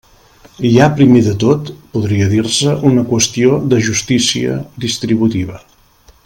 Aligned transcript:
Hi 0.67 0.71
ha 0.83 0.93
primer 0.99 1.19
de 1.27 1.33
tot, 1.43 1.69
podria 1.97 2.29
dir-se, 2.31 2.73
una 2.93 3.05
qüestió 3.13 3.61
de 3.75 3.83
justícia 3.89 4.57
distributiva. 4.87 5.63